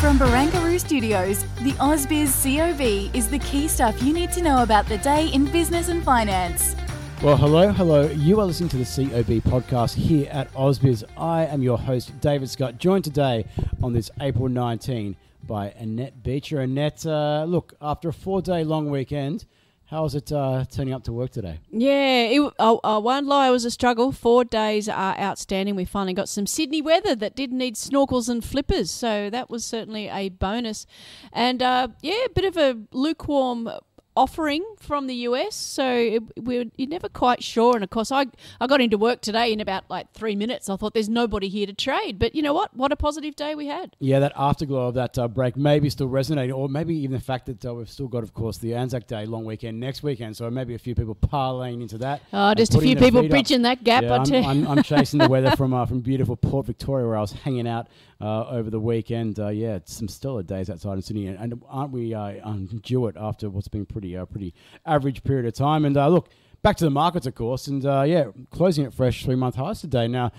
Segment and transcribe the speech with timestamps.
[0.00, 4.86] From Barangaroo Studios, the AusBiz COB is the key stuff you need to know about
[4.86, 6.76] the day in business and finance.
[7.20, 8.08] Well, hello, hello.
[8.10, 11.02] You are listening to the COB podcast here at AusBiz.
[11.16, 13.44] I am your host, David Scott, joined today
[13.82, 15.16] on this April 19
[15.48, 16.60] by Annette Beecher.
[16.60, 19.46] Annette, uh, look, after a four day long weekend,
[19.90, 21.60] how is it uh, turning up to work today?
[21.70, 24.12] Yeah, it, I, won't lie, it was a struggle.
[24.12, 25.76] Four days are outstanding.
[25.76, 29.64] We finally got some Sydney weather that didn't need snorkels and flippers, so that was
[29.64, 30.86] certainly a bonus.
[31.32, 33.70] And uh, yeah, a bit of a lukewarm
[34.18, 37.76] offering from the US, so it, we're you're never quite sure.
[37.76, 38.26] And of course, I
[38.60, 40.68] I got into work today in about like three minutes.
[40.68, 42.76] I thought there's nobody here to trade, but you know what?
[42.76, 43.94] What a positive day we had.
[44.00, 47.46] Yeah, that afterglow of that uh, break maybe still resonating, or maybe even the fact
[47.46, 50.36] that uh, we've still got, of course, the Anzac Day long weekend next weekend.
[50.36, 52.22] So maybe a few people parlaying into that.
[52.32, 53.30] Oh, just a few people feet up.
[53.30, 54.02] bridging that gap.
[54.02, 54.44] Yeah, I'm.
[54.44, 57.68] I'm, I'm chasing the weather from uh, from beautiful Port Victoria, where I was hanging
[57.68, 57.86] out
[58.20, 59.38] uh, over the weekend.
[59.38, 62.66] Uh, yeah, it's some stellar days outside in Sydney, and, and aren't we uh, um,
[62.82, 64.54] due it after what's been pretty uh, pretty
[64.86, 65.84] average period of time?
[65.84, 66.30] And uh, look,
[66.62, 69.80] back to the markets, of course, and uh, yeah, closing at fresh three month highs
[69.80, 70.08] today.
[70.08, 70.32] Now,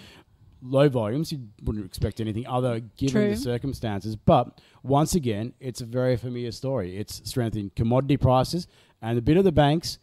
[0.61, 3.29] low volumes, you wouldn't expect anything other given True.
[3.29, 6.97] the circumstances, but once again, it's a very familiar story.
[6.97, 8.67] It's strength in commodity prices
[9.01, 9.99] and a bit of the banks.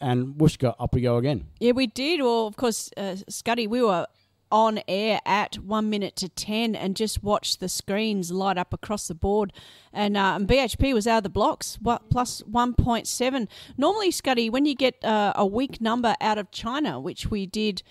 [0.00, 1.46] And whooshka, up we go again.
[1.60, 2.20] Yeah, we did.
[2.20, 4.06] Well, of course, uh, Scuddy, we were
[4.54, 9.08] on air at one minute to 10 and just watch the screens light up across
[9.08, 9.52] the board.
[9.92, 13.48] And, uh, and BHP was out of the blocks, what, plus 1.7.
[13.76, 17.82] Normally, Scuddy, when you get uh, a weak number out of China, which we did.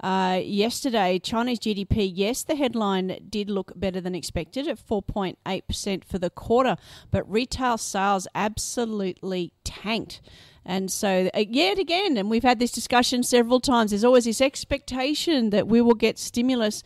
[0.00, 6.18] Uh, yesterday, Chinese GDP, yes, the headline did look better than expected at 4.8% for
[6.18, 6.76] the quarter,
[7.12, 10.20] but retail sales absolutely tanked.
[10.64, 14.40] And so, uh, yet again, and we've had this discussion several times, there's always this
[14.40, 16.82] expectation that we will get stimulus,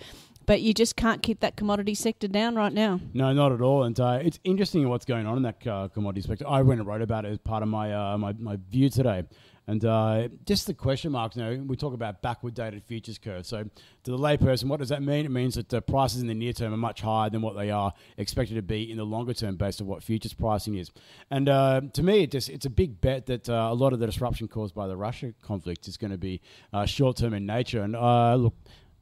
[0.47, 3.01] but you just can't keep that commodity sector down right now.
[3.13, 3.83] No, not at all.
[3.83, 6.47] And uh, it's interesting what's going on in that uh, commodity sector.
[6.49, 9.25] I went and wrote about it as part of my uh, my, my view today.
[9.69, 13.49] And uh, just the question marks, you know, we talk about backward dated futures curves.
[13.49, 13.65] So,
[14.05, 15.27] to the layperson, what does that mean?
[15.27, 17.71] It means that the prices in the near term are much higher than what they
[17.71, 20.93] are expected to be in the longer term based on what futures pricing is.
[21.33, 23.99] And uh, to me, it just, it's a big bet that uh, a lot of
[23.99, 26.41] the disruption caused by the Russia conflict is going to be
[26.73, 27.83] uh, short term in nature.
[27.83, 28.55] And uh, look,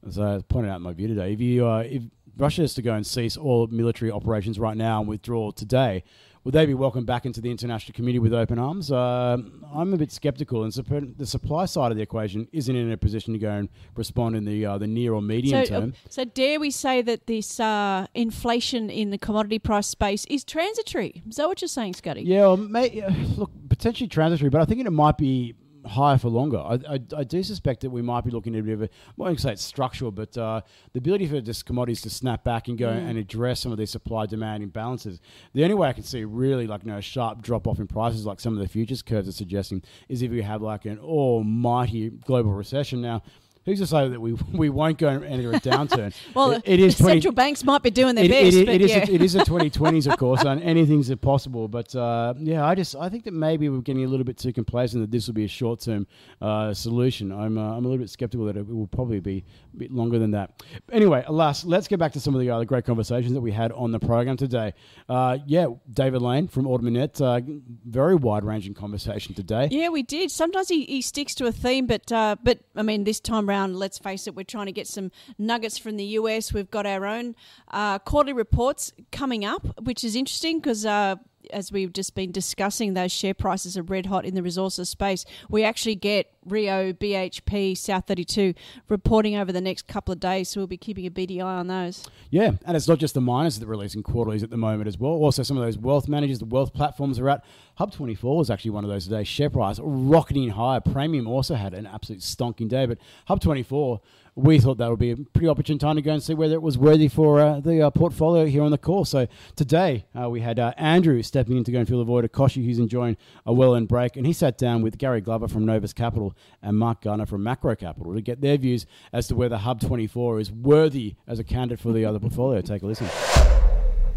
[0.05, 2.01] as I pointed out in my view today, if you uh, if
[2.37, 6.03] Russia is to go and cease all military operations right now and withdraw today,
[6.45, 8.91] would they be welcomed back into the international community with open arms?
[8.91, 9.35] Uh,
[9.73, 12.97] I'm a bit sceptical, and supp- the supply side of the equation isn't in a
[12.97, 15.93] position to go and respond in the uh, the near or medium So, uh, term.
[16.07, 21.23] so dare we say that this uh, inflation in the commodity price space is transitory?
[21.27, 22.21] Is that what you're saying, Scotty?
[22.21, 25.55] Yeah, well, may, uh, look, potentially transitory, but I think it might be
[25.85, 26.57] higher for longer.
[26.57, 28.85] I, I, I do suspect that we might be looking at a bit of a,
[28.85, 30.61] I won't say it's structural, but uh,
[30.93, 33.91] the ability for just commodities to snap back and go and address some of these
[33.91, 35.19] supply demand imbalances.
[35.53, 37.87] The only way I can see really like you know, a sharp drop off in
[37.87, 40.99] prices, like some of the futures curves are suggesting, is if you have like an
[40.99, 43.01] almighty global recession.
[43.01, 43.21] Now,
[43.65, 46.13] who's to say that we we won't go into a downturn?
[46.33, 48.67] Well, it, it is the 20, central banks might be doing their it, best, it,
[48.67, 49.05] it is yeah.
[49.07, 51.67] a, it is a 2020s, of course, and anything's possible.
[51.67, 54.51] But uh, yeah, I just I think that maybe we're getting a little bit too
[54.51, 56.07] complacent that this will be a short term
[56.41, 57.31] uh, solution.
[57.31, 60.19] I'm uh, I'm a little bit skeptical that it will probably be a bit longer
[60.19, 60.63] than that.
[60.91, 63.71] Anyway, alas, let's get back to some of the other great conversations that we had
[63.71, 64.73] on the program today.
[65.07, 67.41] Uh, yeah, David Lane from Ord Minnett, uh,
[67.85, 69.69] very wide ranging conversation today.
[69.71, 70.31] Yeah, we did.
[70.31, 73.54] Sometimes he, he sticks to a theme, but uh, but I mean, this time round,
[73.63, 76.53] let's face it, we're trying to get some nuggets from the US.
[76.53, 77.35] We've got our own
[77.71, 80.85] uh, quarterly reports coming up, which is interesting because.
[80.85, 81.15] Uh,
[81.51, 85.25] as we've just been discussing, those share prices are red hot in the resources space.
[85.49, 88.53] We actually get Rio, BHP, South 32
[88.87, 91.67] reporting over the next couple of days, so we'll be keeping a beady eye on
[91.67, 92.07] those.
[92.29, 94.97] Yeah, and it's not just the miners that are releasing quarterlies at the moment as
[94.97, 95.13] well.
[95.13, 97.41] Also, some of those wealth managers, the wealth platforms are out.
[97.79, 99.23] Hub24 was actually one of those today.
[99.23, 100.79] Share price rocketing higher.
[100.79, 103.99] Praemium also had an absolute stonking day, but Hub24,
[104.35, 106.61] we thought that would be a pretty opportune time to go and see whether it
[106.61, 109.05] was worthy for uh, the uh, portfolio here on the call.
[109.05, 112.25] So today uh, we had uh, Andrew stepping in to go and fill the void
[112.25, 113.15] of Koshi, who's enjoying
[113.45, 114.17] a well-earned break.
[114.17, 117.75] And he sat down with Gary Glover from Novus Capital and Mark Garner from Macro
[117.75, 121.79] Capital to get their views as to whether Hub 24 is worthy as a candidate
[121.79, 122.59] for the other portfolio.
[122.59, 123.07] Take a listen.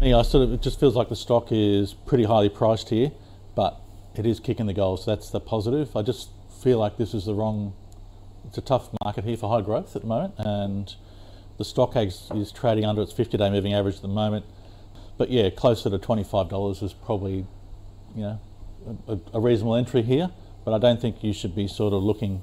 [0.01, 3.11] Yeah, I sort of it just feels like the stock is pretty highly priced here,
[3.55, 3.81] but
[4.15, 5.05] it is kicking the goals.
[5.05, 5.95] So that's the positive.
[5.95, 6.29] I just
[6.61, 7.73] feel like this is the wrong.
[8.49, 10.95] It's a tough market here for high growth at the moment, and
[11.59, 14.43] the stock is, is trading under its 50-day moving average at the moment.
[15.19, 17.45] But yeah, closer to $25 is probably,
[18.15, 18.39] you know,
[19.07, 20.31] a, a reasonable entry here.
[20.65, 22.41] But I don't think you should be sort of looking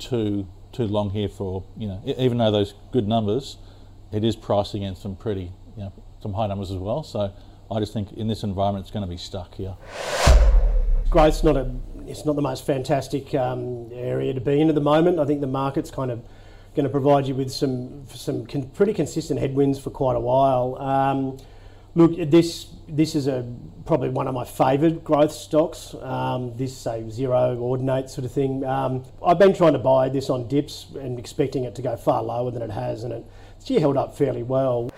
[0.00, 3.56] too too long here for you know, even though those good numbers,
[4.10, 7.04] it is priced against some pretty you know some high numbers as well.
[7.04, 7.32] So
[7.70, 9.76] I just think in this environment it's going to be stuck here.
[11.08, 11.72] growth's not a
[12.10, 15.18] it's not the most fantastic um, area to be in at the moment.
[15.18, 16.22] I think the market's kind of
[16.74, 20.76] going to provide you with some some con- pretty consistent headwinds for quite a while.
[20.78, 21.38] Um,
[21.94, 23.46] look, this this is a
[23.86, 25.94] probably one of my favoured growth stocks.
[26.00, 28.64] Um, this say zero ordinate sort of thing.
[28.64, 32.22] Um, I've been trying to buy this on dips and expecting it to go far
[32.22, 33.24] lower than it has, and it,
[33.58, 34.90] it's held up fairly well.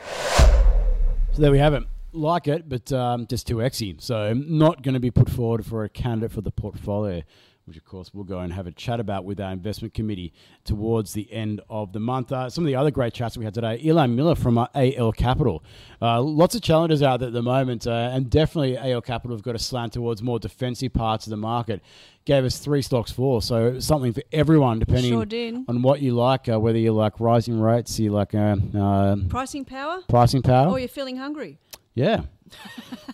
[1.33, 1.85] So there we have it.
[2.15, 4.01] Like it, but um, just too exy.
[4.01, 7.23] So not going to be put forward for a candidate for the portfolio,
[7.65, 11.15] which of course we'll go and have a chat about with our investment committee towards
[11.15, 12.31] the end of the month.
[12.31, 13.81] Uh, some of the other great chats we had today.
[13.89, 15.65] Elon Miller from uh, AL Capital.
[16.03, 19.43] Uh, lots of challenges out there at the moment, uh, and definitely AL Capital have
[19.43, 21.81] got a slant towards more defensive parts of the market.
[22.27, 25.25] Gave us three stocks for, so something for everyone, depending Sure
[25.67, 26.47] on what you like.
[26.49, 30.03] Uh, whether you like rising rates, you like uh, uh, Pricing power?
[30.09, 30.69] pricing power.
[30.69, 31.59] Or you're feeling hungry?
[31.95, 32.23] Yeah.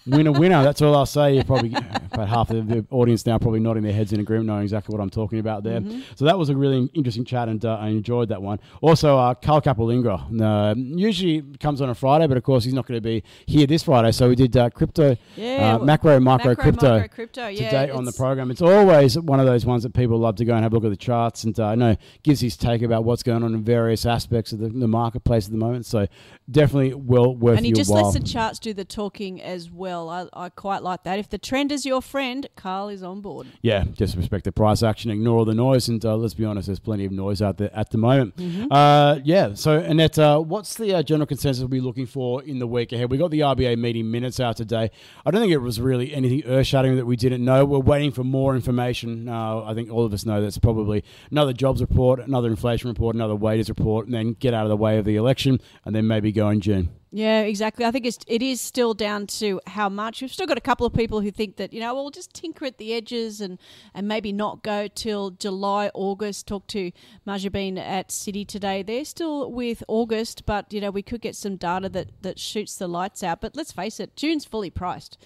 [0.06, 0.62] Winner, winner.
[0.62, 1.36] That's all I'll say.
[1.36, 4.62] You probably about half of the audience now probably nodding their heads in agreement, knowing
[4.62, 5.82] exactly what I'm talking about there.
[6.14, 8.58] So that was a really interesting chat, and uh, I enjoyed that one.
[8.80, 10.40] Also, uh, Carl Capolingua.
[10.40, 13.66] Uh, usually comes on a Friday, but of course he's not going to be here
[13.66, 14.10] this Friday.
[14.12, 16.98] So we did uh, crypto, Yeah, uh, macro, micro, macro, crypto.
[17.00, 20.18] micro, crypto, yeah, Today on the program, it's always one of those ones that people
[20.18, 22.40] love to go and have a look at the charts, and uh, I know gives
[22.40, 25.58] his take about what's going on in various aspects of the, the marketplace at the
[25.58, 25.84] moment.
[25.84, 26.06] So
[26.50, 28.04] definitely well worth and he just while.
[28.04, 30.08] lets the charts do the talking as well.
[30.08, 31.18] I, I quite like that.
[31.18, 33.46] If the trend is your friend, Carl is on board.
[33.62, 36.66] Yeah, just respect the price action, ignore all the noise, and uh, let's be honest,
[36.66, 38.36] there's plenty of noise out there at the moment.
[38.36, 38.72] Mm-hmm.
[38.72, 42.66] Uh, yeah, so Annette, uh, what's the uh, general consensus we're looking for in the
[42.66, 43.10] week ahead?
[43.10, 44.90] We got the RBA meeting minutes out today.
[45.26, 47.64] I don't think it was really anything earth-shattering that we didn't know.
[47.64, 49.28] We're waiting for more information.
[49.28, 53.14] Uh, I think all of us know that's probably another jobs report, another inflation report,
[53.14, 56.06] another wages report, and then get out of the way of the election, and then
[56.06, 56.90] maybe go in June.
[57.10, 57.86] Yeah, exactly.
[57.86, 60.20] I think it's it is still down to how much.
[60.20, 62.66] We've still got a couple of people who think that you know we'll just tinker
[62.66, 63.58] at the edges and
[63.94, 66.46] and maybe not go till July, August.
[66.46, 66.92] Talk to
[67.26, 68.82] Majabine at City today.
[68.82, 72.76] They're still with August, but you know we could get some data that that shoots
[72.76, 73.40] the lights out.
[73.40, 75.16] But let's face it, June's fully priced.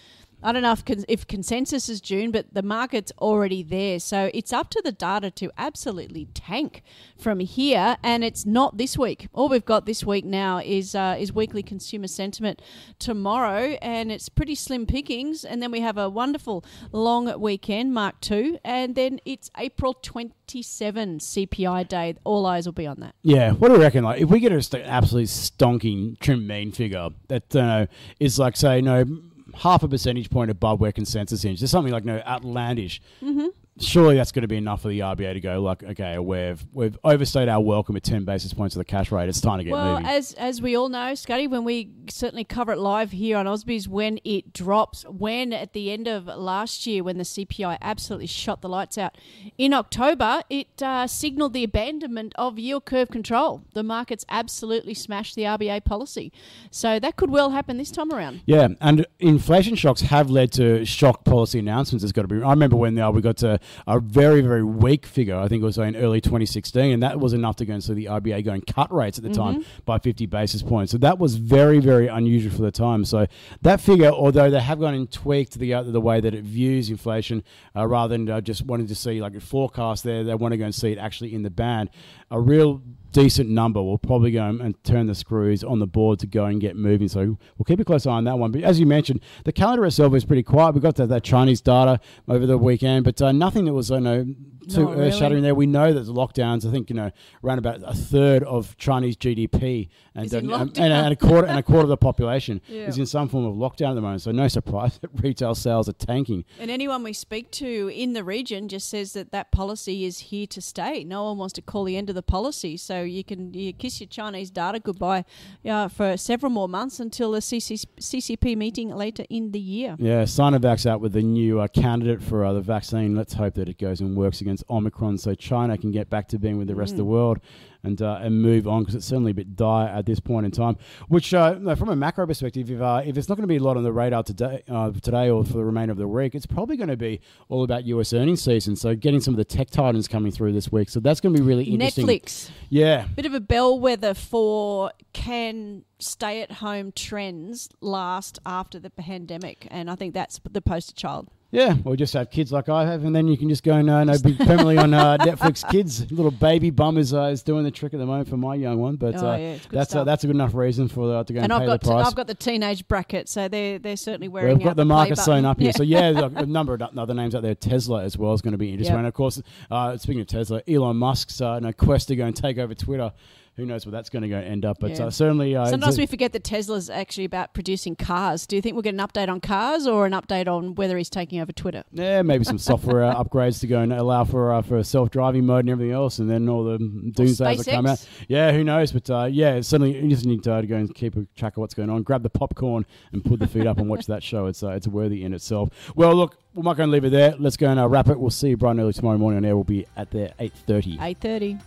[0.42, 4.00] I don't know if, if consensus is June, but the market's already there.
[4.00, 6.82] So it's up to the data to absolutely tank
[7.16, 7.96] from here.
[8.02, 9.28] And it's not this week.
[9.32, 12.60] All we've got this week now is uh, is weekly consumer sentiment
[12.98, 15.44] tomorrow, and it's pretty slim pickings.
[15.44, 20.62] And then we have a wonderful long weekend, Mark two, and then it's April twenty
[20.62, 22.14] seven CPI day.
[22.24, 23.14] All eyes will be on that.
[23.22, 24.04] Yeah, what do you reckon?
[24.04, 27.86] Like, if we get an absolute stonking trimmed mean figure that uh,
[28.18, 29.04] is like, say, no,
[29.54, 33.00] half a percentage point above where consensus is, There's something like no outlandish.
[33.22, 33.48] Mm-hmm.
[33.80, 36.98] Surely that's going to be enough for the RBA to go like, okay, we've we've
[37.04, 39.30] overstayed our welcome at ten basis points of the cash rate.
[39.30, 40.06] It's time to get Well, moving.
[40.06, 43.88] as as we all know, Scotty, when we certainly cover it live here on AusBiz,
[43.88, 48.60] when it drops, when at the end of last year, when the CPI absolutely shot
[48.60, 49.16] the lights out
[49.56, 53.62] in October, it uh, signalled the abandonment of yield curve control.
[53.72, 56.30] The markets absolutely smashed the RBA policy,
[56.70, 58.42] so that could well happen this time around.
[58.44, 62.04] Yeah, and inflation shocks have led to shock policy announcements.
[62.04, 62.42] It's got to be.
[62.42, 65.36] I remember when uh, we got to a very very weak figure.
[65.36, 67.94] I think it was in early 2016, and that was enough to go and see
[67.94, 70.92] the RBA going cut rates at the time by 50 basis points.
[70.92, 73.04] So that was very very unusual for the time.
[73.04, 73.26] So
[73.62, 76.90] that figure, although they have gone and tweaked the uh, the way that it views
[76.90, 77.42] inflation,
[77.76, 80.58] uh, rather than uh, just wanting to see like a forecast there, they want to
[80.58, 81.90] go and see it actually in the band.
[82.30, 86.26] A real decent number we'll probably go and turn the screws on the board to
[86.26, 87.08] go and get moving.
[87.08, 88.52] So we'll keep a close eye on that one.
[88.52, 90.74] But as you mentioned, the calendar itself is pretty quiet.
[90.74, 93.98] We got that, that Chinese data over the weekend, but uh, nothing that was I
[93.98, 94.26] know
[94.68, 95.54] too Not earth shattering there.
[95.54, 96.66] We know there's lockdowns.
[96.66, 97.10] I think you know
[97.44, 101.58] around about a third of Chinese GDP and uh, and, and, and a quarter and
[101.58, 102.86] a quarter of the population Yeah.
[102.86, 104.22] is in some form of lockdown at the moment.
[104.22, 106.44] So no surprise that retail sales are tanking.
[106.58, 110.46] And anyone we speak to in the region just says that that policy is here
[110.48, 111.04] to stay.
[111.04, 112.76] No one wants to call the end of the policy.
[112.76, 115.24] So you can you kiss your Chinese data goodbye
[115.68, 119.96] uh, for several more months until the CC, CCP meeting later in the year.
[119.98, 123.14] Yeah, Sinovac's out with the new uh, candidate for uh, the vaccine.
[123.16, 126.38] Let's hope that it goes and works against Omicron so China can get back to
[126.38, 127.40] being with the rest of the world
[127.84, 130.52] and uh, and move on because it's certainly a bit dire at this point in
[130.52, 130.76] time.
[131.08, 133.62] Which, uh, from a macro perspective, if, uh, if it's not going to be a
[133.62, 136.46] lot on the radar today, uh, today or for the remainder of the week, it's
[136.46, 138.76] probably going to be all about US earnings season.
[138.76, 140.90] So getting some of the tech titans coming through this week.
[140.90, 142.06] So that's going to be really interesting.
[142.06, 143.06] Netflix, Yeah.
[143.16, 149.66] bit of a bellwether for can stay at home trends last after the pandemic.
[149.70, 151.28] And I think that's the poster child.
[151.52, 153.90] Yeah, or just have kids like I have, and then you can just go and
[153.90, 156.10] uh, no, be permanently on uh, Netflix Kids.
[156.10, 158.78] Little baby bum is, uh, is doing the trick at the moment for my young
[158.78, 161.32] one, but Oh, uh, yeah, that's uh, that's a good enough reason for uh, to
[161.32, 162.06] go and, And pay I've got the price.
[162.06, 164.56] I've got the teenage bracket, so they're they're certainly wearing.
[164.56, 165.66] We've got the play market sewn up here.
[165.66, 165.72] Yeah.
[165.72, 167.54] So, yeah, a number of other names out there.
[167.54, 168.94] Tesla as well is going to be interesting.
[168.94, 168.98] Yep.
[169.00, 172.34] And, of course, uh, speaking of Tesla, Elon Musk's uh, no, quest to go and
[172.34, 173.12] take over Twitter.
[173.56, 174.78] Who knows where that's going to go end up.
[174.80, 175.06] But Yeah.
[175.06, 175.54] uh, certainly...
[175.54, 178.46] Uh, Sometimes we forget that Tesla's actually about producing cars.
[178.46, 181.10] Do you think we'll get an update on cars or an update on whether he's
[181.10, 181.84] taking over Twitter?
[181.92, 185.44] Yeah, maybe some software uh, upgrades to go and allow for uh, for self driving
[185.44, 188.06] mode and everything else, and then all the doomsdays that come out.
[188.26, 188.90] Yeah, who knows?
[188.90, 191.60] But uh, yeah, it's certainly you just need to, go and keep a track of
[191.60, 192.02] what's going on.
[192.04, 194.46] Grab the popcorn and put the feet up and watch that show.
[194.46, 195.68] It's uh, it's worthy in itself.
[195.94, 197.34] Well, look, we're not going to leave it there.
[197.38, 198.18] Let's go and uh, wrap it.
[198.18, 199.54] We'll see you bright and early tomorrow morning on air.
[199.54, 200.98] We'll be at there eight thirty.
[201.00, 201.58] Eight thirty.